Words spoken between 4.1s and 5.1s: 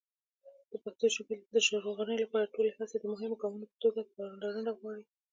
پاملرنه غواړي.